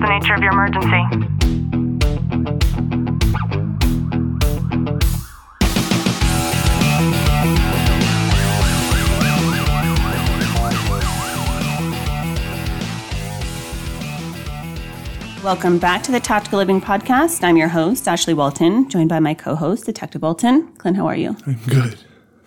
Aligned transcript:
the 0.00 0.08
nature 0.08 0.32
of 0.34 0.40
your 0.40 0.52
emergency? 0.52 1.04
Welcome 15.44 15.78
back 15.78 16.02
to 16.04 16.12
the 16.12 16.20
Tactical 16.20 16.58
Living 16.58 16.80
Podcast. 16.80 17.42
I'm 17.44 17.56
your 17.56 17.68
host, 17.68 18.08
Ashley 18.08 18.34
Walton, 18.34 18.88
joined 18.88 19.08
by 19.10 19.20
my 19.20 19.34
co 19.34 19.54
host, 19.54 19.84
Detective 19.84 20.22
Walton. 20.22 20.72
Clint, 20.78 20.96
how 20.96 21.06
are 21.06 21.16
you? 21.16 21.36
I'm 21.46 21.58
good. 21.66 21.98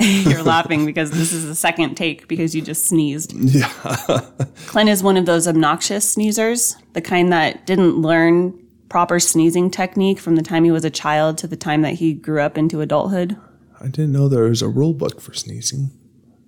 You're 0.30 0.44
laughing 0.56 0.86
because 0.86 1.12
this 1.12 1.32
is 1.32 1.46
the 1.46 1.56
second 1.56 1.96
take 1.96 2.28
because 2.28 2.54
you 2.54 2.62
just 2.62 2.88
sneezed. 2.88 3.34
Yeah. 3.34 3.68
Clint 4.68 4.90
is 4.90 5.02
one 5.02 5.18
of 5.18 5.26
those 5.26 5.48
obnoxious 5.48 6.16
sneezers, 6.16 6.76
the 6.94 7.02
kind 7.02 7.32
that 7.32 7.66
didn't 7.66 7.98
learn 7.98 8.60
proper 8.90 9.20
sneezing 9.20 9.72
technique 9.72 10.20
from 10.20 10.36
the 10.36 10.42
time 10.42 10.64
he 10.64 10.72
was 10.72 10.86
a 10.86 10.90
child 10.90 11.38
to 11.40 11.48
the 11.48 11.56
time 11.56 11.82
that 11.82 11.94
he 11.94 12.14
grew 12.14 12.42
up 12.42 12.58
into 12.58 12.82
adulthood. 12.82 13.38
I 13.80 13.86
didn't 13.86 14.12
know 14.12 14.28
there 14.28 14.44
was 14.44 14.62
a 14.62 14.68
rule 14.68 14.94
book 14.94 15.22
for 15.22 15.34
sneezing. 15.34 15.92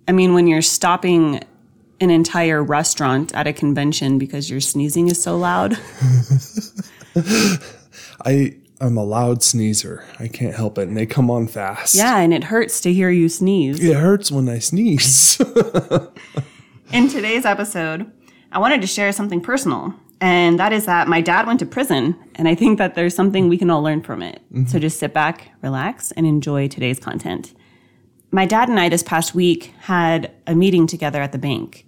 I 0.08 0.12
mean, 0.12 0.34
when 0.34 0.48
you're 0.48 0.62
stopping 0.62 1.42
an 2.02 2.10
entire 2.10 2.64
restaurant 2.64 3.34
at 3.34 3.48
a 3.48 3.54
convention 3.54 4.18
because 4.18 4.50
your 4.50 4.60
sneezing 4.60 5.08
is 5.08 5.22
so 5.22 5.38
loud. 5.38 5.78
I 8.26 8.58
I'm 8.82 8.98
a 8.98 9.04
loud 9.04 9.42
sneezer. 9.42 10.04
I 10.20 10.28
can't 10.28 10.56
help 10.56 10.78
it, 10.78 10.88
and 10.88 10.98
they 10.98 11.06
come 11.06 11.32
on 11.32 11.48
fast. 11.48 11.96
Yeah, 11.96 12.18
and 12.18 12.34
it 12.34 12.46
hurts 12.46 12.82
to 12.82 12.94
hear 12.94 13.10
you 13.10 13.30
sneeze. 13.30 13.84
It 13.84 13.96
hurts 13.96 14.32
when 14.32 14.50
I 14.50 14.60
sneeze. 14.60 15.40
In 16.94 17.08
today's 17.08 17.46
episode, 17.46 18.12
I 18.52 18.60
wanted 18.60 18.82
to 18.82 18.88
share 18.88 19.12
something 19.12 19.42
personal, 19.42 19.94
and 20.20 20.60
that 20.60 20.74
is 20.74 20.86
that 20.86 21.08
my 21.08 21.22
dad 21.22 21.48
went 21.48 21.60
to 21.60 21.66
prison, 21.66 22.16
and 22.36 22.48
I 22.48 22.56
think 22.56 22.78
that 22.78 22.96
there's 22.96 23.16
something 23.16 23.48
we 23.48 23.58
can 23.58 23.70
all 23.70 23.82
learn 23.82 24.02
from 24.02 24.22
it. 24.22 24.42
Mm-hmm. 24.52 24.66
So 24.66 24.80
just 24.80 25.00
sit 25.00 25.14
back, 25.14 25.52
relax, 25.62 26.12
and 26.12 26.26
enjoy 26.26 26.68
today's 26.68 27.00
content. 27.00 27.54
My 28.32 28.46
dad 28.46 28.68
and 28.68 28.80
I 28.80 28.90
this 28.90 29.04
past 29.04 29.34
week 29.34 29.74
had 29.80 30.32
a 30.48 30.56
meeting 30.56 30.88
together 30.88 31.22
at 31.22 31.32
the 31.32 31.38
bank. 31.38 31.86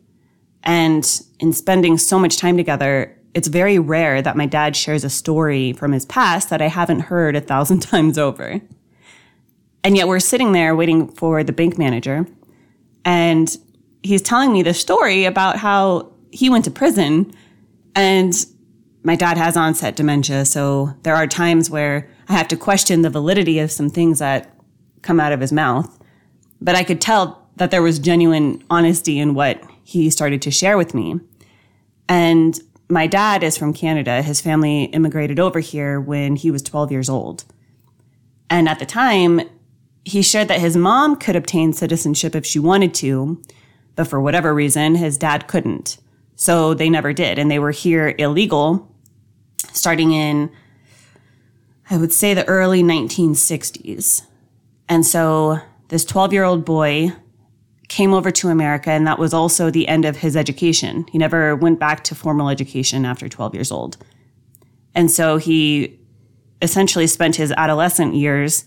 And 0.64 1.22
in 1.40 1.54
spending 1.54 1.98
so 1.98 2.20
much 2.20 2.38
time 2.38 2.58
together, 2.58 3.17
it's 3.38 3.50
very 3.50 3.78
rare 3.78 4.20
that 4.20 4.36
my 4.36 4.48
dad 4.48 4.76
shares 4.76 5.04
a 5.04 5.12
story 5.12 5.72
from 5.72 5.92
his 5.92 6.08
past 6.08 6.50
that 6.50 6.60
I 6.60 6.70
haven't 6.70 7.02
heard 7.02 7.36
a 7.36 7.42
thousand 7.42 7.80
times 7.94 8.18
over. 8.18 8.60
And 9.84 9.96
yet 9.96 10.08
we're 10.08 10.20
sitting 10.20 10.54
there 10.54 10.76
waiting 10.76 11.08
for 11.08 11.44
the 11.44 11.54
bank 11.54 11.78
manager, 11.78 12.26
and 13.06 13.56
he's 14.02 14.24
telling 14.24 14.52
me 14.52 14.64
the 14.64 14.74
story 14.74 15.26
about 15.26 15.58
how 15.58 16.12
he 16.32 16.50
went 16.50 16.66
to 16.66 16.72
prison 16.72 17.32
and 17.96 18.34
my 19.04 19.16
dad 19.16 19.38
has 19.38 19.56
onset 19.56 19.96
dementia. 19.96 20.44
So 20.44 20.96
there 21.04 21.16
are 21.16 21.28
times 21.28 21.70
where 21.70 22.10
I 22.28 22.34
have 22.34 22.48
to 22.50 22.58
question 22.58 23.04
the 23.04 23.10
validity 23.10 23.60
of 23.60 23.72
some 23.72 23.90
things 23.90 24.18
that 24.18 24.52
come 25.04 25.20
out 25.20 25.32
of 25.32 25.40
his 25.40 25.54
mouth. 25.54 25.98
But 26.60 26.76
I 26.76 26.84
could 26.84 27.00
tell 27.00 27.48
that 27.58 27.70
there 27.70 27.84
was 27.84 28.00
genuine 28.00 28.64
honesty 28.70 29.20
in 29.20 29.36
what 29.36 29.64
he 29.84 30.10
started 30.10 30.42
to 30.42 30.52
share 30.52 30.76
with 30.76 30.96
me. 30.96 31.20
And 32.10 32.60
my 32.90 33.08
dad 33.08 33.44
is 33.44 33.58
from 33.58 33.74
Canada. 33.74 34.22
His 34.22 34.42
family 34.42 34.86
immigrated 34.86 35.40
over 35.40 35.60
here 35.60 36.00
when 36.00 36.36
he 36.36 36.52
was 36.52 36.62
12 36.64 36.92
years 36.92 37.10
old. 37.10 37.46
And 38.50 38.70
at 38.70 38.80
the 38.80 38.86
time, 38.86 39.42
he 40.06 40.22
shared 40.22 40.48
that 40.48 40.62
his 40.62 40.78
mom 40.78 41.18
could 41.18 41.36
obtain 41.36 41.74
citizenship 41.74 42.34
if 42.34 42.46
she 42.46 42.60
wanted 42.60 42.94
to, 42.96 43.42
but 43.96 44.08
for 44.08 44.22
whatever 44.22 44.54
reason, 44.54 44.96
his 44.96 45.18
dad 45.18 45.48
couldn't. 45.48 45.98
So 46.36 46.74
they 46.74 46.90
never 46.90 47.12
did. 47.12 47.38
And 47.38 47.52
they 47.52 47.60
were 47.60 47.72
here 47.72 48.16
illegal 48.18 48.90
starting 49.74 50.12
in, 50.12 50.50
I 51.90 51.98
would 51.98 52.14
say, 52.14 52.34
the 52.34 52.48
early 52.48 52.84
1960s. 52.84 54.24
And 54.88 55.06
so 55.06 55.60
this 55.90 56.06
12 56.06 56.32
year 56.32 56.44
old 56.44 56.64
boy 56.64 57.12
came 57.88 58.14
over 58.14 58.32
to 58.32 58.50
America, 58.50 58.92
and 58.92 59.08
that 59.08 59.20
was 59.20 59.34
also 59.34 59.70
the 59.70 59.88
end 59.88 60.06
of 60.06 60.18
his 60.18 60.36
education. 60.36 61.06
He 61.12 61.18
never 61.18 61.56
went 61.56 61.80
back 61.80 62.04
to 62.06 62.16
formal 62.16 62.50
education 62.50 63.06
after 63.06 63.30
12 63.30 63.54
years 63.54 63.72
old. 63.72 63.98
And 64.94 65.10
so 65.10 65.38
he 65.38 66.00
essentially 66.62 67.08
spent 67.08 67.36
his 67.36 67.52
adolescent 67.56 68.16
years 68.16 68.66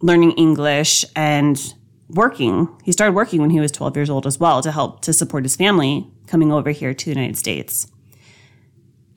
learning 0.00 0.32
English 0.32 1.04
and 1.16 1.74
working. 2.08 2.68
He 2.84 2.92
started 2.92 3.14
working 3.14 3.40
when 3.40 3.50
he 3.50 3.60
was 3.60 3.72
12 3.72 3.96
years 3.96 4.10
old 4.10 4.26
as 4.26 4.38
well 4.38 4.62
to 4.62 4.72
help 4.72 5.02
to 5.02 5.12
support 5.12 5.44
his 5.44 5.56
family 5.56 6.06
coming 6.26 6.52
over 6.52 6.70
here 6.70 6.94
to 6.94 7.04
the 7.04 7.10
United 7.10 7.36
States. 7.36 7.86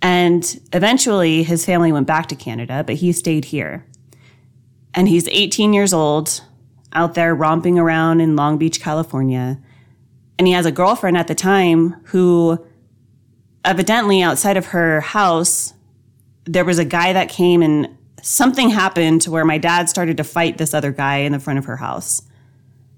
And 0.01 0.59
eventually 0.73 1.43
his 1.43 1.63
family 1.65 1.91
went 1.91 2.07
back 2.07 2.27
to 2.29 2.35
Canada, 2.35 2.83
but 2.85 2.95
he 2.95 3.11
stayed 3.11 3.45
here. 3.45 3.85
And 4.93 5.07
he's 5.07 5.27
18 5.27 5.73
years 5.73 5.93
old, 5.93 6.41
out 6.93 7.13
there 7.13 7.33
romping 7.33 7.79
around 7.79 8.21
in 8.21 8.35
Long 8.35 8.57
Beach, 8.57 8.81
California. 8.81 9.59
And 10.37 10.47
he 10.47 10.53
has 10.53 10.65
a 10.65 10.71
girlfriend 10.71 11.17
at 11.17 11.27
the 11.27 11.35
time 11.35 11.91
who 12.05 12.65
evidently 13.63 14.21
outside 14.21 14.57
of 14.57 14.67
her 14.67 15.01
house, 15.01 15.73
there 16.45 16.65
was 16.65 16.79
a 16.79 16.85
guy 16.85 17.13
that 17.13 17.29
came 17.29 17.61
and 17.61 17.95
something 18.21 18.69
happened 18.69 19.21
to 19.21 19.31
where 19.31 19.45
my 19.45 19.57
dad 19.57 19.89
started 19.89 20.17
to 20.17 20.23
fight 20.23 20.57
this 20.57 20.73
other 20.73 20.91
guy 20.91 21.17
in 21.17 21.31
the 21.31 21.39
front 21.39 21.59
of 21.59 21.65
her 21.65 21.77
house. 21.77 22.23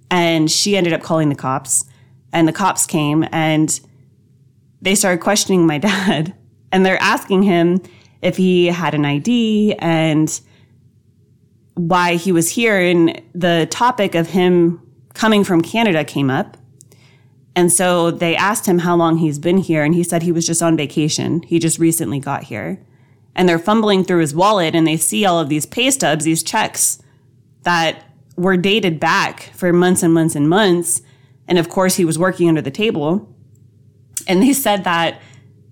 And 0.09 0.49
she 0.49 0.77
ended 0.77 0.93
up 0.93 1.01
calling 1.01 1.29
the 1.29 1.35
cops. 1.35 1.85
And 2.31 2.47
the 2.47 2.53
cops 2.53 2.85
came 2.85 3.25
and 3.31 3.79
they 4.81 4.95
started 4.95 5.21
questioning 5.21 5.67
my 5.67 5.77
dad. 5.79 6.33
And 6.71 6.85
they're 6.85 7.01
asking 7.01 7.43
him 7.43 7.81
if 8.21 8.37
he 8.37 8.67
had 8.67 8.93
an 8.93 9.05
ID 9.05 9.75
and 9.79 10.41
why 11.75 12.15
he 12.15 12.31
was 12.31 12.49
here. 12.49 12.79
And 12.79 13.21
the 13.33 13.67
topic 13.69 14.15
of 14.15 14.29
him 14.29 14.81
coming 15.13 15.43
from 15.43 15.61
Canada 15.61 16.03
came 16.03 16.29
up. 16.29 16.57
And 17.55 17.71
so 17.71 18.09
they 18.11 18.35
asked 18.35 18.65
him 18.65 18.79
how 18.79 18.95
long 18.95 19.17
he's 19.17 19.39
been 19.39 19.57
here. 19.57 19.83
And 19.83 19.93
he 19.93 20.03
said 20.03 20.23
he 20.23 20.31
was 20.31 20.45
just 20.45 20.63
on 20.63 20.75
vacation. 20.75 21.43
He 21.43 21.59
just 21.59 21.79
recently 21.79 22.19
got 22.19 22.43
here. 22.43 22.83
And 23.35 23.47
they're 23.47 23.59
fumbling 23.59 24.03
through 24.03 24.21
his 24.21 24.35
wallet 24.35 24.75
and 24.75 24.85
they 24.85 24.97
see 24.97 25.25
all 25.25 25.39
of 25.39 25.49
these 25.49 25.65
pay 25.65 25.91
stubs, 25.91 26.25
these 26.25 26.43
checks 26.43 27.01
that 27.63 28.03
were 28.35 28.57
dated 28.57 28.99
back 28.99 29.51
for 29.53 29.71
months 29.71 30.03
and 30.03 30.13
months 30.13 30.35
and 30.35 30.49
months. 30.49 31.01
And 31.47 31.57
of 31.57 31.69
course, 31.69 31.95
he 31.95 32.05
was 32.05 32.17
working 32.17 32.49
under 32.49 32.61
the 32.61 32.71
table. 32.71 33.29
And 34.27 34.41
they 34.41 34.53
said 34.53 34.83
that, 34.83 35.21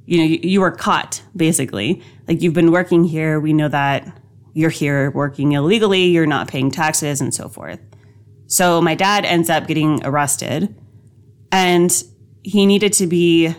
you 0.06 0.18
know, 0.18 0.23
you, 0.23 0.62
were 0.62 0.72
caught, 0.72 1.22
basically. 1.35 2.01
Like, 2.28 2.41
you've 2.41 2.53
been 2.53 2.72
working 2.72 3.03
here. 3.03 3.39
We 3.39 3.53
know 3.53 3.69
that 3.69 4.20
you're 4.53 4.69
here 4.69 5.12
working 5.12 5.53
illegally, 5.53 6.06
you're 6.06 6.25
not 6.25 6.47
paying 6.47 6.72
taxes, 6.72 7.22
and 7.22 7.34
so 7.34 7.47
forth. 7.47 7.79
So 8.47 8.81
my 8.81 8.95
dad 8.95 9.25
ends 9.25 9.50
up 9.50 9.67
getting 9.67 10.06
arrested 10.06 10.75
and 11.51 12.03
he 12.44 12.66
needed 12.66 12.94
to 12.94 13.07
be 13.07 13.56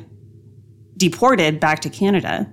deported 0.96 1.60
back 1.60 1.80
to 1.80 1.90
Canada. 1.90 2.50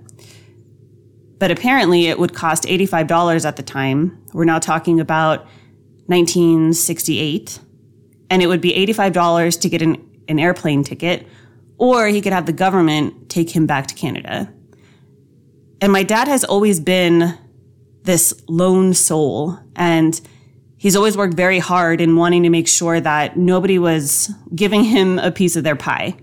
But 1.38 1.50
apparently 1.50 2.06
it 2.06 2.18
would 2.18 2.34
cost 2.34 2.64
$85 2.64 3.44
at 3.44 3.56
the 3.56 3.62
time. 3.62 4.22
We're 4.32 4.44
now 4.44 4.58
talking 4.58 5.00
about 5.00 5.40
1968. 6.06 7.60
And 8.30 8.42
it 8.42 8.46
would 8.46 8.60
be 8.60 8.72
$85 8.86 9.60
to 9.60 9.68
get 9.68 9.82
an, 9.82 9.96
an 10.28 10.38
airplane 10.38 10.84
ticket, 10.84 11.26
or 11.78 12.06
he 12.08 12.20
could 12.20 12.32
have 12.32 12.46
the 12.46 12.52
government 12.52 13.28
take 13.28 13.50
him 13.50 13.66
back 13.66 13.86
to 13.88 13.94
Canada. 13.94 14.52
And 15.80 15.92
my 15.92 16.02
dad 16.02 16.28
has 16.28 16.44
always 16.44 16.78
been 16.78 17.36
this 18.04 18.34
lone 18.48 18.94
soul. 18.94 19.58
And 19.76 20.20
he's 20.76 20.96
always 20.96 21.16
worked 21.16 21.34
very 21.34 21.58
hard 21.58 22.00
in 22.00 22.16
wanting 22.16 22.42
to 22.42 22.50
make 22.50 22.68
sure 22.68 23.00
that 23.00 23.36
nobody 23.36 23.78
was 23.78 24.30
giving 24.54 24.84
him 24.84 25.18
a 25.18 25.30
piece 25.30 25.56
of 25.56 25.64
their 25.64 25.76
pie. 25.76 26.16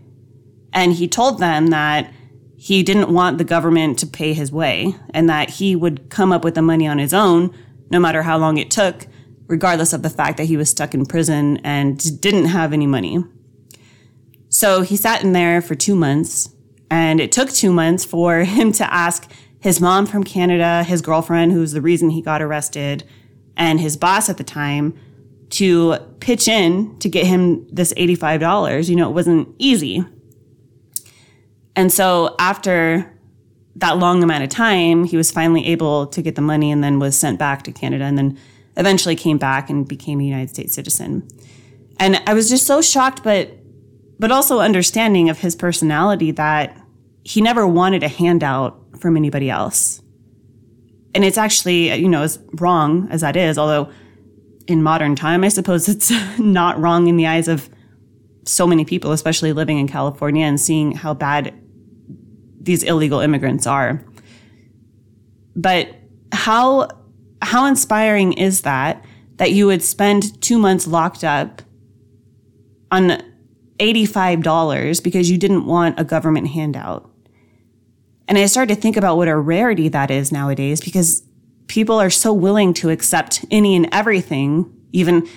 And 0.74 0.94
he 0.94 1.08
told 1.08 1.40
them 1.40 1.68
that 1.68 2.12
he 2.58 2.84
didn't 2.84 3.14
want 3.14 3.38
the 3.38 3.44
government 3.44 4.00
to 4.00 4.08
pay 4.08 4.34
his 4.34 4.52
way 4.52 4.96
and 5.12 5.30
that 5.30 5.52
he 5.52 5.76
would 5.76 6.10
come 6.10 6.32
up 6.32 6.44
with 6.44 6.56
the 6.56 6.62
money 6.62 6.88
on 6.88 6.98
his 6.98 7.14
own, 7.14 7.56
no 7.90 8.00
matter 8.00 8.24
how 8.24 8.38
long 8.38 8.58
it 8.58 8.72
took, 8.72 9.06
regardless 9.48 9.94
of 9.94 10.02
the 10.02 10.10
fact 10.10 10.38
that 10.38 10.46
he 10.46 10.58
was 10.58 10.70
stuck 10.70 10.94
in 10.94 11.06
prison 11.06 11.58
and 11.58 12.20
didn't 12.20 12.46
have 12.46 12.74
any 12.74 12.88
money. 12.88 13.24
So 14.50 14.82
he 14.82 14.98
sat 14.98 15.24
in 15.24 15.34
there 15.34 15.62
for 15.62 15.76
two 15.76 15.96
months, 15.96 16.50
and 16.90 17.20
it 17.20 17.32
took 17.32 17.52
two 17.52 17.72
months 17.72 18.04
for 18.04 18.40
him 18.44 18.72
to 18.74 18.94
ask 18.94 19.30
his 19.60 19.82
mom 19.82 20.06
from 20.06 20.24
Canada, 20.24 20.84
his 20.84 21.02
girlfriend, 21.02 21.52
who's 21.52 21.72
the 21.72 21.82
reason 21.82 22.10
he 22.12 22.22
got 22.22 22.42
arrested, 22.42 23.04
and 23.56 23.80
his 23.80 23.98
boss 23.98 24.30
at 24.30 24.38
the 24.38 24.44
time 24.44 24.98
to 25.50 25.98
pitch 26.20 26.48
in 26.48 26.98
to 27.00 27.10
get 27.10 27.26
him 27.26 27.68
this 27.74 27.94
$85. 27.94 28.90
You 28.90 28.96
know, 28.96 29.10
it 29.10 29.14
wasn't 29.14 29.54
easy. 29.58 30.06
And 31.76 31.92
so 31.92 32.36
after 32.40 33.14
that 33.76 33.98
long 33.98 34.24
amount 34.24 34.44
of 34.44 34.50
time, 34.50 35.04
he 35.04 35.16
was 35.16 35.32
finally 35.32 35.66
able 35.68 36.08
to 36.08 36.22
get 36.22 36.36
the 36.36 36.42
money 36.42 36.72
and 36.72 36.84
then 36.84 37.00
was 37.00 37.18
sent 37.18 37.38
back 37.38 37.64
to 37.64 37.72
Canada 37.72 38.04
and 38.04 38.18
then 38.18 38.38
eventually 38.76 39.16
came 39.16 39.38
back 39.38 39.70
and 39.70 39.88
became 39.88 40.20
a 40.20 40.24
United 40.24 40.50
States 40.50 40.74
citizen. 40.74 41.28
And 42.00 42.22
I 42.28 42.34
was 42.34 42.50
just 42.50 42.66
so 42.66 42.82
shocked, 42.82 43.24
but 43.24 43.52
but 44.20 44.32
also 44.32 44.60
understanding 44.60 45.30
of 45.30 45.40
his 45.40 45.56
personality 45.56 46.32
that 46.32 46.76
he 47.28 47.42
never 47.42 47.68
wanted 47.68 48.04
a 48.04 48.08
handout 48.08 48.82
from 49.02 49.18
anybody 49.18 49.50
else. 49.50 50.02
And 51.14 51.26
it's 51.26 51.38
actually, 51.38 51.94
you 51.94 52.08
know, 52.08 52.22
as 52.22 52.40
wrong 52.54 53.10
as 53.12 53.20
that 53.20 53.36
is, 53.36 53.58
although 53.58 53.92
in 54.66 54.82
modern 54.82 55.14
time, 55.14 55.44
I 55.44 55.50
suppose 55.50 55.90
it's 55.94 56.10
not 56.40 56.80
wrong 56.80 57.08
in 57.08 57.18
the 57.18 57.28
eyes 57.28 57.50
of 57.50 57.70
so 58.46 58.66
many 58.66 58.86
people, 58.86 59.12
especially 59.12 59.52
living 59.52 59.78
in 59.78 59.90
California 59.90 60.46
and 60.46 60.58
seeing 60.58 60.94
how 60.94 61.14
bad 61.14 61.54
these 62.62 62.82
illegal 62.82 63.20
immigrants 63.20 63.68
are. 63.68 64.06
But 65.54 65.90
how 66.32 66.88
how 67.42 67.66
inspiring 67.66 68.34
is 68.34 68.62
that 68.62 69.04
that 69.36 69.52
you 69.52 69.68
would 69.68 69.84
spend 69.84 70.42
2 70.42 70.58
months 70.58 70.88
locked 70.88 71.26
up 71.26 71.62
on 72.90 73.22
$85 73.80 75.04
because 75.04 75.30
you 75.30 75.38
didn't 75.38 75.66
want 75.66 76.00
a 76.00 76.06
government 76.06 76.48
handout? 76.48 77.07
And 78.28 78.38
I 78.38 78.46
started 78.46 78.76
to 78.76 78.82
think 78.82 78.98
about 78.98 79.18
what 79.18 79.28
a 79.28 79.38
rarity 79.38 79.88
that 79.90 80.12
is 80.12 80.32
nowadays 80.32 80.82
because 80.82 81.24
people 81.68 82.00
are 82.00 82.10
so 82.10 82.34
willing 82.34 82.74
to 82.76 82.90
accept 82.90 83.46
any 83.52 83.76
and 83.76 83.88
everything, 83.92 84.74
even 84.92 85.28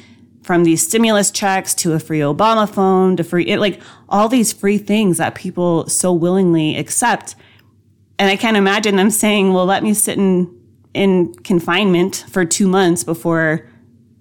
from 0.42 0.64
these 0.64 0.86
stimulus 0.86 1.30
checks 1.30 1.74
to 1.74 1.92
a 1.92 2.00
free 2.00 2.20
Obama 2.20 2.68
phone 2.68 3.16
to 3.16 3.24
free, 3.24 3.46
it, 3.46 3.58
like 3.58 3.80
all 4.08 4.28
these 4.28 4.52
free 4.52 4.78
things 4.78 5.18
that 5.18 5.34
people 5.34 5.88
so 5.88 6.12
willingly 6.12 6.76
accept. 6.76 7.36
And 8.18 8.28
I 8.28 8.36
can't 8.36 8.56
imagine 8.56 8.96
them 8.96 9.10
saying, 9.10 9.52
well, 9.52 9.66
let 9.66 9.82
me 9.82 9.94
sit 9.94 10.18
in, 10.18 10.52
in 10.94 11.34
confinement 11.34 12.24
for 12.30 12.44
two 12.44 12.66
months 12.66 13.04
before 13.04 13.68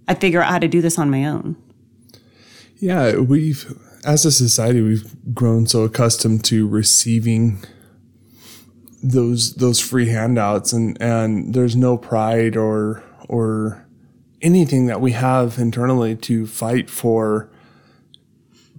I 0.07 0.13
figure 0.13 0.41
out 0.41 0.51
how 0.51 0.59
to 0.59 0.67
do 0.67 0.81
this 0.81 0.99
on 0.99 1.09
my 1.09 1.25
own. 1.25 1.55
Yeah, 2.77 3.17
we've, 3.17 3.77
as 4.05 4.25
a 4.25 4.31
society, 4.31 4.81
we've 4.81 5.33
grown 5.33 5.67
so 5.67 5.83
accustomed 5.83 6.43
to 6.45 6.67
receiving 6.67 7.63
those 9.01 9.55
those 9.55 9.79
free 9.79 10.09
handouts 10.09 10.73
and 10.73 11.01
and 11.01 11.53
there's 11.53 11.75
no 11.75 11.97
pride 11.97 12.57
or 12.57 13.03
or 13.27 13.85
anything 14.41 14.87
that 14.87 15.01
we 15.01 15.11
have 15.11 15.57
internally 15.57 16.15
to 16.15 16.45
fight 16.45 16.89
for 16.89 17.49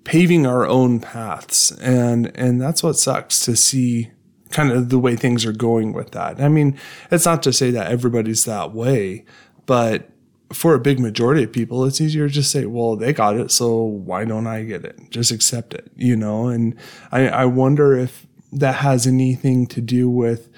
paving 0.04 0.46
our 0.46 0.66
own 0.66 1.00
paths 1.00 1.70
and 1.78 2.32
and 2.34 2.60
that's 2.60 2.82
what 2.82 2.96
sucks 2.96 3.44
to 3.44 3.56
see 3.56 4.10
kind 4.50 4.72
of 4.72 4.88
the 4.88 4.98
way 4.98 5.16
things 5.16 5.46
are 5.46 5.52
going 5.52 5.92
with 5.92 6.10
that. 6.10 6.40
I 6.40 6.48
mean, 6.48 6.78
it's 7.10 7.24
not 7.24 7.42
to 7.44 7.52
say 7.52 7.70
that 7.70 7.90
everybody's 7.90 8.44
that 8.44 8.72
way, 8.72 9.24
but 9.66 10.10
for 10.52 10.74
a 10.74 10.80
big 10.80 10.98
majority 10.98 11.44
of 11.44 11.52
people, 11.52 11.84
it's 11.84 12.00
easier 12.00 12.26
to 12.26 12.34
just 12.34 12.50
say, 12.50 12.66
well, 12.66 12.96
they 12.96 13.12
got 13.12 13.36
it, 13.36 13.52
so 13.52 13.82
why 13.82 14.24
don't 14.24 14.48
I 14.48 14.64
get 14.64 14.84
it? 14.84 14.98
Just 15.10 15.30
accept 15.30 15.74
it, 15.74 15.90
you 15.94 16.16
know? 16.16 16.48
And 16.48 16.74
I, 17.12 17.28
I 17.28 17.44
wonder 17.44 17.96
if 17.96 18.26
that 18.52 18.76
has 18.76 19.06
anything 19.06 19.66
to 19.66 19.80
do 19.80 20.08
with 20.08 20.48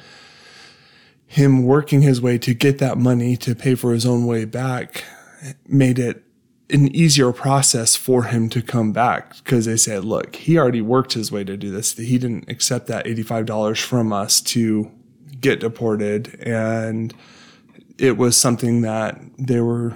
him 1.26 1.64
working 1.64 2.02
his 2.02 2.20
way 2.20 2.38
to 2.38 2.54
get 2.54 2.78
that 2.78 2.98
money 2.98 3.36
to 3.36 3.54
pay 3.54 3.74
for 3.74 3.92
his 3.92 4.04
own 4.04 4.26
way 4.26 4.44
back 4.44 5.04
made 5.66 5.98
it 5.98 6.24
an 6.70 6.94
easier 6.94 7.32
process 7.32 7.96
for 7.96 8.24
him 8.24 8.48
to 8.48 8.62
come 8.62 8.92
back 8.92 9.36
because 9.38 9.66
they 9.66 9.76
said, 9.76 10.04
look, 10.04 10.36
he 10.36 10.58
already 10.58 10.80
worked 10.80 11.12
his 11.12 11.30
way 11.30 11.44
to 11.44 11.56
do 11.56 11.70
this. 11.70 11.94
He 11.96 12.18
didn't 12.18 12.48
accept 12.48 12.86
that 12.86 13.04
$85 13.04 13.82
from 13.82 14.12
us 14.12 14.40
to 14.42 14.90
get 15.40 15.60
deported. 15.60 16.40
And 16.40 17.14
it 17.98 18.16
was 18.16 18.36
something 18.36 18.80
that 18.82 19.20
they 19.38 19.60
were 19.60 19.94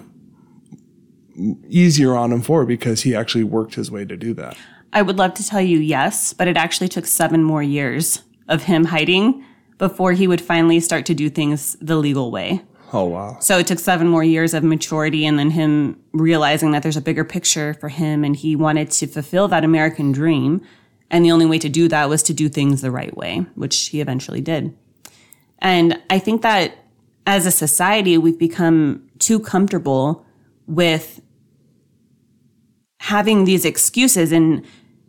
easier 1.66 2.14
on 2.14 2.32
him 2.32 2.42
for 2.42 2.66
because 2.66 3.02
he 3.02 3.14
actually 3.14 3.44
worked 3.44 3.74
his 3.74 3.90
way 3.90 4.04
to 4.04 4.16
do 4.16 4.34
that. 4.34 4.56
I 4.96 5.02
would 5.02 5.18
love 5.18 5.34
to 5.34 5.46
tell 5.46 5.60
you 5.60 5.78
yes, 5.78 6.32
but 6.32 6.48
it 6.48 6.56
actually 6.56 6.88
took 6.88 7.04
seven 7.04 7.42
more 7.42 7.62
years 7.62 8.22
of 8.48 8.62
him 8.62 8.86
hiding 8.86 9.44
before 9.76 10.12
he 10.12 10.26
would 10.26 10.40
finally 10.40 10.80
start 10.80 11.04
to 11.04 11.14
do 11.14 11.28
things 11.28 11.76
the 11.82 11.96
legal 11.96 12.30
way. 12.30 12.62
Oh, 12.94 13.04
wow. 13.04 13.36
So 13.40 13.58
it 13.58 13.66
took 13.66 13.78
seven 13.78 14.08
more 14.08 14.24
years 14.24 14.54
of 14.54 14.64
maturity 14.64 15.26
and 15.26 15.38
then 15.38 15.50
him 15.50 16.02
realizing 16.14 16.70
that 16.70 16.82
there's 16.82 16.96
a 16.96 17.02
bigger 17.02 17.24
picture 17.24 17.74
for 17.74 17.90
him 17.90 18.24
and 18.24 18.34
he 18.34 18.56
wanted 18.56 18.90
to 18.92 19.06
fulfill 19.06 19.48
that 19.48 19.64
American 19.64 20.12
dream. 20.12 20.62
And 21.10 21.22
the 21.22 21.30
only 21.30 21.44
way 21.44 21.58
to 21.58 21.68
do 21.68 21.88
that 21.88 22.08
was 22.08 22.22
to 22.22 22.32
do 22.32 22.48
things 22.48 22.80
the 22.80 22.90
right 22.90 23.14
way, 23.14 23.44
which 23.54 23.88
he 23.88 24.00
eventually 24.00 24.40
did. 24.40 24.74
And 25.58 26.00
I 26.08 26.18
think 26.18 26.40
that 26.40 26.72
as 27.26 27.44
a 27.44 27.50
society, 27.50 28.16
we've 28.16 28.38
become 28.38 29.10
too 29.18 29.40
comfortable 29.40 30.24
with 30.66 31.20
having 33.00 33.44
these 33.44 33.66
excuses 33.66 34.32
and 34.32 34.64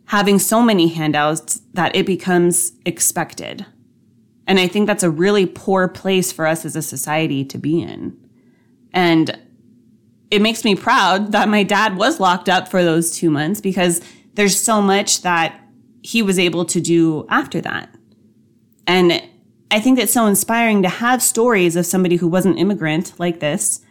having 0.08 0.38
so 0.38 0.62
many 0.62 0.88
handouts 0.88 1.60
that 1.74 1.94
it 1.94 2.06
becomes 2.06 2.72
expected. 2.86 3.66
And 4.46 4.58
I 4.58 4.66
think 4.66 4.86
that's 4.86 5.02
a 5.02 5.10
really 5.10 5.44
poor 5.44 5.86
place 5.86 6.32
for 6.32 6.46
us 6.46 6.64
as 6.64 6.74
a 6.74 6.80
society 6.80 7.44
to 7.44 7.58
be 7.58 7.82
in. 7.82 8.16
And 8.94 9.38
it 10.30 10.40
makes 10.40 10.64
me 10.64 10.74
proud 10.74 11.32
that 11.32 11.50
my 11.50 11.62
dad 11.62 11.98
was 11.98 12.20
locked 12.20 12.48
up 12.48 12.68
for 12.68 12.82
those 12.82 13.14
two 13.14 13.30
months 13.30 13.60
because 13.60 14.00
there's 14.32 14.58
so 14.58 14.80
much 14.80 15.20
that 15.22 15.60
he 16.02 16.22
was 16.22 16.38
able 16.38 16.64
to 16.64 16.80
do 16.80 17.26
after 17.28 17.60
that. 17.60 17.94
And 18.86 19.22
I 19.70 19.78
think 19.78 19.98
it's 19.98 20.12
so 20.12 20.24
inspiring 20.24 20.82
to 20.84 20.88
have 20.88 21.22
stories 21.22 21.76
of 21.76 21.84
somebody 21.84 22.16
who 22.16 22.28
was 22.28 22.46
an 22.46 22.56
immigrant 22.56 23.12
like 23.18 23.40
this 23.40 23.82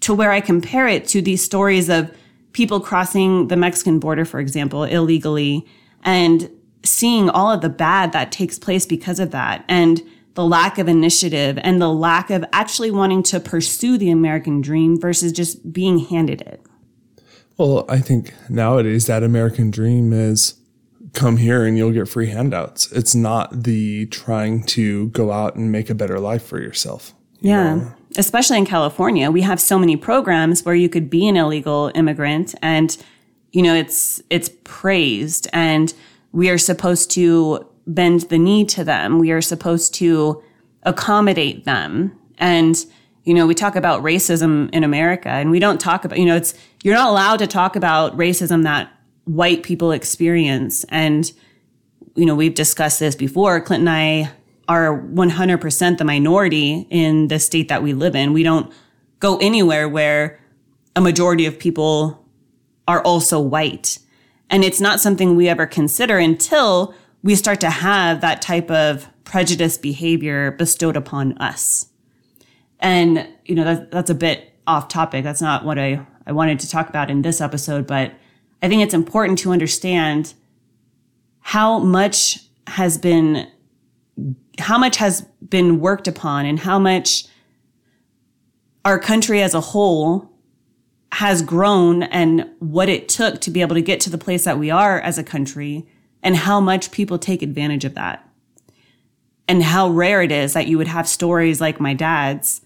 to 0.00 0.14
where 0.14 0.30
I 0.30 0.40
compare 0.40 0.86
it 0.86 1.08
to 1.08 1.20
these 1.20 1.42
stories 1.42 1.88
of 1.88 2.16
people 2.52 2.80
crossing 2.80 3.48
the 3.48 3.56
Mexican 3.56 3.98
border, 3.98 4.24
for 4.24 4.40
example, 4.40 4.84
illegally 4.84 5.66
and 6.04 6.50
seeing 6.84 7.28
all 7.28 7.50
of 7.50 7.60
the 7.60 7.68
bad 7.68 8.12
that 8.12 8.32
takes 8.32 8.58
place 8.58 8.86
because 8.86 9.20
of 9.20 9.30
that 9.30 9.64
and 9.68 10.02
the 10.34 10.44
lack 10.44 10.78
of 10.78 10.88
initiative 10.88 11.58
and 11.62 11.82
the 11.82 11.92
lack 11.92 12.30
of 12.30 12.44
actually 12.52 12.90
wanting 12.90 13.22
to 13.24 13.40
pursue 13.40 13.98
the 13.98 14.10
American 14.10 14.60
dream 14.60 15.00
versus 15.00 15.32
just 15.32 15.72
being 15.72 15.98
handed 15.98 16.40
it. 16.42 16.62
Well, 17.56 17.84
I 17.88 17.98
think 17.98 18.32
nowadays 18.48 19.06
that 19.06 19.24
American 19.24 19.72
dream 19.72 20.12
is 20.12 20.54
come 21.12 21.38
here 21.38 21.64
and 21.64 21.76
you'll 21.76 21.92
get 21.92 22.08
free 22.08 22.28
handouts. 22.28 22.92
It's 22.92 23.14
not 23.14 23.64
the 23.64 24.06
trying 24.06 24.62
to 24.66 25.08
go 25.08 25.32
out 25.32 25.56
and 25.56 25.72
make 25.72 25.90
a 25.90 25.94
better 25.94 26.20
life 26.20 26.44
for 26.46 26.60
yourself. 26.60 27.14
You 27.40 27.50
yeah. 27.50 27.74
Know? 27.74 27.94
Especially 28.16 28.58
in 28.58 28.66
California, 28.66 29.30
we 29.30 29.42
have 29.42 29.60
so 29.60 29.78
many 29.78 29.96
programs 29.96 30.64
where 30.64 30.74
you 30.74 30.88
could 30.88 31.10
be 31.10 31.28
an 31.28 31.36
illegal 31.36 31.90
immigrant 31.94 32.54
and 32.62 32.96
you 33.52 33.62
know 33.62 33.74
it's 33.74 34.20
it's 34.30 34.50
praised 34.64 35.48
and 35.52 35.94
we 36.32 36.50
are 36.50 36.58
supposed 36.58 37.10
to 37.12 37.66
bend 37.86 38.22
the 38.22 38.38
knee 38.38 38.64
to 38.66 38.84
them. 38.84 39.18
We 39.18 39.30
are 39.32 39.40
supposed 39.40 39.94
to 39.94 40.42
accommodate 40.82 41.64
them. 41.64 42.18
And 42.38 42.76
you 43.24 43.34
know, 43.34 43.46
we 43.46 43.54
talk 43.54 43.76
about 43.76 44.02
racism 44.02 44.70
in 44.72 44.84
America 44.84 45.28
and 45.28 45.50
we 45.50 45.58
don't 45.58 45.80
talk 45.80 46.04
about, 46.04 46.18
you 46.18 46.24
know, 46.24 46.36
it's 46.36 46.54
you're 46.82 46.94
not 46.94 47.10
allowed 47.10 47.38
to 47.38 47.46
talk 47.46 47.76
about 47.76 48.16
racism 48.16 48.62
that 48.62 48.90
white 49.24 49.62
people 49.62 49.92
experience 49.92 50.84
and 50.84 51.32
you 52.14 52.26
know, 52.26 52.34
we've 52.34 52.54
discussed 52.54 52.98
this 52.98 53.14
before. 53.14 53.60
Clinton 53.60 53.86
and 53.86 53.96
I 53.96 54.32
are 54.68 55.00
100% 55.00 55.98
the 55.98 56.04
minority 56.04 56.86
in 56.90 57.28
the 57.28 57.38
state 57.38 57.68
that 57.68 57.82
we 57.82 57.94
live 57.94 58.14
in. 58.14 58.32
We 58.32 58.42
don't 58.42 58.72
go 59.18 59.38
anywhere 59.38 59.88
where 59.88 60.38
a 60.94 61.00
majority 61.00 61.46
of 61.46 61.58
people 61.58 62.24
are 62.86 63.02
also 63.02 63.40
white. 63.40 63.98
And 64.50 64.62
it's 64.62 64.80
not 64.80 65.00
something 65.00 65.36
we 65.36 65.48
ever 65.48 65.66
consider 65.66 66.18
until 66.18 66.94
we 67.22 67.34
start 67.34 67.60
to 67.60 67.70
have 67.70 68.20
that 68.20 68.42
type 68.42 68.70
of 68.70 69.08
prejudice 69.24 69.76
behavior 69.76 70.52
bestowed 70.52 70.96
upon 70.96 71.36
us. 71.38 71.88
And, 72.80 73.28
you 73.44 73.54
know, 73.54 73.64
that, 73.64 73.90
that's 73.90 74.10
a 74.10 74.14
bit 74.14 74.54
off 74.66 74.88
topic. 74.88 75.24
That's 75.24 75.42
not 75.42 75.64
what 75.64 75.78
I, 75.78 76.06
I 76.26 76.32
wanted 76.32 76.60
to 76.60 76.70
talk 76.70 76.88
about 76.88 77.10
in 77.10 77.22
this 77.22 77.40
episode, 77.40 77.86
but 77.86 78.12
I 78.62 78.68
think 78.68 78.82
it's 78.82 78.94
important 78.94 79.38
to 79.40 79.50
understand 79.52 80.34
how 81.40 81.78
much 81.78 82.40
has 82.66 82.98
been 82.98 83.48
how 84.58 84.78
much 84.78 84.96
has 84.96 85.22
been 85.48 85.80
worked 85.80 86.08
upon 86.08 86.46
and 86.46 86.58
how 86.58 86.78
much 86.78 87.26
our 88.84 88.98
country 88.98 89.42
as 89.42 89.54
a 89.54 89.60
whole 89.60 90.30
has 91.12 91.42
grown 91.42 92.02
and 92.04 92.48
what 92.58 92.88
it 92.88 93.08
took 93.08 93.40
to 93.40 93.50
be 93.50 93.60
able 93.60 93.74
to 93.74 93.82
get 93.82 94.00
to 94.00 94.10
the 94.10 94.18
place 94.18 94.44
that 94.44 94.58
we 94.58 94.70
are 94.70 95.00
as 95.00 95.18
a 95.18 95.24
country 95.24 95.86
and 96.22 96.36
how 96.36 96.60
much 96.60 96.90
people 96.90 97.18
take 97.18 97.42
advantage 97.42 97.84
of 97.84 97.94
that. 97.94 98.28
And 99.46 99.62
how 99.62 99.88
rare 99.88 100.20
it 100.22 100.30
is 100.30 100.52
that 100.52 100.66
you 100.66 100.76
would 100.76 100.88
have 100.88 101.08
stories 101.08 101.60
like 101.60 101.80
my 101.80 101.94
dad's. 101.94 102.60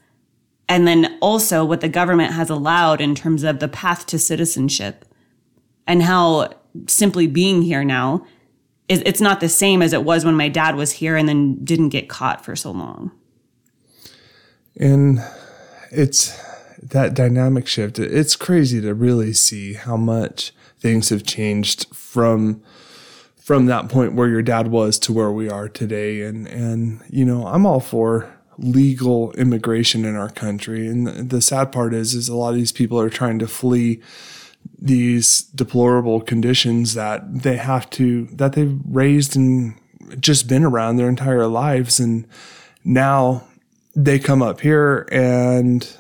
And 0.68 0.87
then 0.87 1.16
also 1.21 1.64
what 1.64 1.80
the 1.80 1.88
government 1.88 2.32
has 2.32 2.50
allowed 2.50 3.00
in 3.00 3.14
terms 3.14 3.44
of 3.44 3.61
the 3.61 3.68
path 3.68 4.06
to 4.06 4.18
citizenship 4.18 5.04
and 5.87 6.02
how 6.02 6.54
simply 6.88 7.26
being 7.26 7.62
here 7.62 7.85
now 7.85 8.26
it's 8.89 9.21
not 9.21 9.41
the 9.41 9.49
same 9.49 9.81
as 9.81 9.93
it 9.93 10.05
was 10.05 10.25
when 10.25 10.35
my 10.35 10.49
dad 10.49 10.77
was 10.77 10.93
here 10.93 11.17
and 11.17 11.29
then 11.29 11.65
didn't 11.65 11.91
get 11.91 12.09
caught 12.09 12.45
for 12.45 12.55
so 12.55 12.71
long. 12.71 13.11
And 14.77 15.21
it's 15.91 16.39
that 16.83 17.15
dynamic 17.15 17.67
shift. 17.67 17.99
It's 17.99 18.37
crazy 18.37 18.81
to 18.81 18.95
really 18.95 19.33
see 19.33 19.75
how 19.75 19.97
much 19.97 20.53
things 20.79 21.11
have 21.11 21.25
changed 21.25 21.87
from 21.95 22.62
from 23.43 23.67
that 23.67 23.89
point 23.89 24.15
where 24.15 24.29
your 24.29 24.43
dad 24.43 24.69
was 24.69 25.01
to 25.01 25.12
where 25.12 25.33
we 25.33 25.51
are 25.51 25.69
today. 25.69 26.23
And, 26.23 26.47
and, 26.47 27.01
you 27.11 27.25
know, 27.25 27.45
I'm 27.49 27.67
all 27.67 27.81
for 27.81 28.33
legal 28.57 29.33
immigration 29.33 30.05
in 30.05 30.15
our 30.15 30.29
country. 30.29 30.87
And 30.87 31.09
the, 31.09 31.23
the 31.25 31.43
sad 31.43 31.73
part 31.73 31.93
is, 31.93 32.15
is 32.15 32.29
a 32.29 32.37
lot 32.37 32.51
of 32.51 32.55
these 32.55 32.71
people 32.71 33.01
are 33.01 33.11
trying 33.11 33.41
to 33.41 33.49
flee 33.49 34.01
these 34.78 35.42
deplorable 35.42 36.21
conditions 36.21 36.95
that 36.95 37.42
they 37.42 37.57
have 37.57 37.88
to, 37.90 38.26
that 38.33 38.54
they've 38.54 38.78
raised 38.85 39.37
and 39.37 39.75
just 40.19 40.49
been 40.49 40.64
around 40.64 40.97
their 40.97 41.09
entire 41.09 41.47
lives. 41.47 42.00
And 42.00 42.26
now 42.85 43.45
they 43.95 44.19
come 44.19 44.42
up 44.42 44.61
here 44.61 45.09
and 45.12 45.97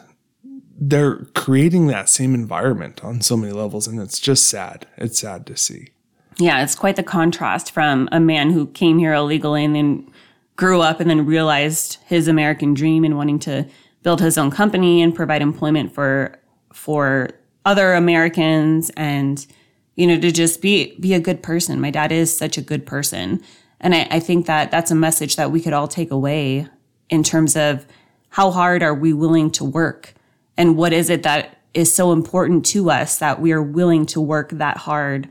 they're 0.78 1.26
creating 1.34 1.86
that 1.86 2.08
same 2.08 2.34
environment 2.34 3.04
on 3.04 3.20
so 3.20 3.36
many 3.36 3.52
levels. 3.52 3.86
And 3.86 4.00
it's 4.00 4.18
just 4.18 4.48
sad. 4.48 4.86
It's 4.96 5.20
sad 5.20 5.46
to 5.46 5.56
see. 5.56 5.90
Yeah, 6.38 6.62
it's 6.62 6.74
quite 6.74 6.96
the 6.96 7.02
contrast 7.02 7.70
from 7.70 8.08
a 8.10 8.18
man 8.18 8.50
who 8.50 8.66
came 8.68 8.98
here 8.98 9.12
illegally 9.12 9.64
and 9.64 9.76
then 9.76 10.10
grew 10.56 10.80
up 10.80 10.98
and 11.00 11.08
then 11.08 11.26
realized 11.26 11.98
his 12.06 12.26
American 12.26 12.74
dream 12.74 13.04
and 13.04 13.16
wanting 13.16 13.38
to 13.40 13.66
build 14.02 14.20
his 14.20 14.36
own 14.36 14.50
company 14.50 15.02
and 15.02 15.14
provide 15.14 15.42
employment 15.42 15.94
for 15.94 16.38
for 16.72 17.30
other 17.64 17.92
Americans 17.92 18.90
and 18.96 19.46
you 19.94 20.06
know 20.06 20.18
to 20.18 20.32
just 20.32 20.62
be 20.62 20.96
be 20.98 21.14
a 21.14 21.20
good 21.20 21.42
person. 21.42 21.80
My 21.80 21.90
dad 21.90 22.12
is 22.12 22.36
such 22.36 22.58
a 22.58 22.62
good 22.62 22.86
person. 22.86 23.42
And 23.80 23.94
I, 23.94 24.06
I 24.10 24.20
think 24.20 24.46
that 24.46 24.70
that's 24.70 24.90
a 24.90 24.94
message 24.94 25.36
that 25.36 25.50
we 25.50 25.60
could 25.60 25.72
all 25.72 25.88
take 25.88 26.10
away 26.10 26.68
in 27.10 27.22
terms 27.22 27.56
of 27.56 27.84
how 28.30 28.50
hard 28.50 28.82
are 28.82 28.94
we 28.94 29.12
willing 29.12 29.50
to 29.52 29.64
work 29.64 30.14
and 30.56 30.76
what 30.76 30.92
is 30.92 31.10
it 31.10 31.24
that 31.24 31.58
is 31.74 31.92
so 31.92 32.12
important 32.12 32.64
to 32.66 32.90
us 32.90 33.18
that 33.18 33.40
we 33.40 33.52
are 33.52 33.62
willing 33.62 34.06
to 34.06 34.20
work 34.20 34.50
that 34.50 34.76
hard 34.76 35.28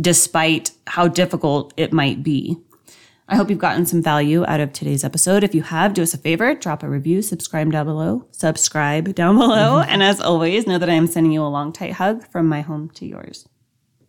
despite 0.00 0.72
how 0.86 1.08
difficult 1.08 1.72
it 1.76 1.92
might 1.92 2.22
be. 2.22 2.56
I 3.28 3.34
hope 3.34 3.50
you've 3.50 3.58
gotten 3.58 3.86
some 3.86 4.02
value 4.02 4.44
out 4.46 4.60
of 4.60 4.72
today's 4.72 5.02
episode. 5.02 5.42
If 5.42 5.52
you 5.52 5.62
have, 5.62 5.94
do 5.94 6.02
us 6.02 6.14
a 6.14 6.18
favor, 6.18 6.54
drop 6.54 6.84
a 6.84 6.88
review, 6.88 7.22
subscribe 7.22 7.72
down 7.72 7.86
below, 7.86 8.28
subscribe 8.30 9.16
down 9.16 9.36
below. 9.36 9.80
Mm-hmm. 9.80 9.90
And 9.90 10.02
as 10.02 10.20
always, 10.20 10.68
know 10.68 10.78
that 10.78 10.88
I 10.88 10.94
am 10.94 11.08
sending 11.08 11.32
you 11.32 11.42
a 11.42 11.48
long, 11.48 11.72
tight 11.72 11.94
hug 11.94 12.24
from 12.28 12.46
my 12.46 12.60
home 12.60 12.88
to 12.90 13.04
yours. 13.04 13.48